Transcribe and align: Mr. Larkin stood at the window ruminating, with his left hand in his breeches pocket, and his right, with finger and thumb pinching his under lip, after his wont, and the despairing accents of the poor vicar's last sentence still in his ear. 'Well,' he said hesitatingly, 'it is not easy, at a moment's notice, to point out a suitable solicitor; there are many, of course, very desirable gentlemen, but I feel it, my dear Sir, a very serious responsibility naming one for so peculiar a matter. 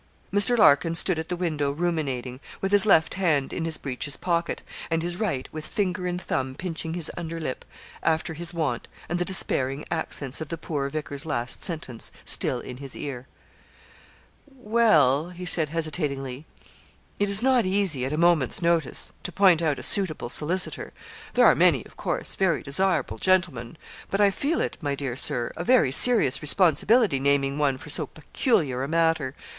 Mr. 0.33 0.57
Larkin 0.57 0.95
stood 0.95 1.19
at 1.19 1.29
the 1.29 1.35
window 1.35 1.69
ruminating, 1.69 2.39
with 2.59 2.71
his 2.71 2.87
left 2.87 3.13
hand 3.13 3.53
in 3.53 3.65
his 3.65 3.77
breeches 3.77 4.17
pocket, 4.17 4.63
and 4.89 5.03
his 5.03 5.15
right, 5.17 5.47
with 5.51 5.63
finger 5.63 6.07
and 6.07 6.19
thumb 6.19 6.55
pinching 6.55 6.95
his 6.95 7.11
under 7.15 7.39
lip, 7.39 7.63
after 8.01 8.33
his 8.33 8.51
wont, 8.51 8.87
and 9.07 9.19
the 9.19 9.23
despairing 9.25 9.85
accents 9.91 10.41
of 10.41 10.49
the 10.49 10.57
poor 10.57 10.89
vicar's 10.89 11.23
last 11.23 11.63
sentence 11.63 12.11
still 12.25 12.59
in 12.61 12.77
his 12.77 12.95
ear. 12.95 13.27
'Well,' 14.51 15.29
he 15.29 15.45
said 15.45 15.69
hesitatingly, 15.69 16.47
'it 17.19 17.29
is 17.29 17.43
not 17.43 17.67
easy, 17.67 18.03
at 18.03 18.11
a 18.11 18.17
moment's 18.17 18.59
notice, 18.59 19.13
to 19.21 19.31
point 19.31 19.61
out 19.61 19.77
a 19.77 19.83
suitable 19.83 20.29
solicitor; 20.29 20.93
there 21.35 21.45
are 21.45 21.53
many, 21.53 21.85
of 21.85 21.95
course, 21.95 22.35
very 22.35 22.63
desirable 22.63 23.19
gentlemen, 23.19 23.77
but 24.09 24.19
I 24.19 24.31
feel 24.31 24.61
it, 24.61 24.79
my 24.81 24.95
dear 24.95 25.15
Sir, 25.15 25.53
a 25.55 25.63
very 25.63 25.91
serious 25.91 26.41
responsibility 26.41 27.19
naming 27.19 27.59
one 27.59 27.77
for 27.77 27.91
so 27.91 28.07
peculiar 28.07 28.81
a 28.81 28.87
matter. 28.87 29.35